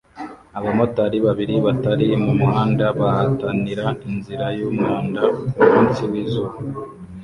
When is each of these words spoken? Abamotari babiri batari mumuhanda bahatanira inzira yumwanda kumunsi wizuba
Abamotari 0.57 1.17
babiri 1.25 1.55
batari 1.65 2.07
mumuhanda 2.23 2.85
bahatanira 2.99 3.85
inzira 4.07 4.45
yumwanda 4.57 5.21
kumunsi 5.53 6.01
wizuba 6.11 6.55